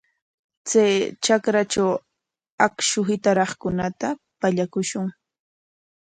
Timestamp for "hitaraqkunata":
3.09-4.07